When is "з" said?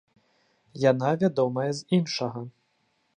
1.81-1.99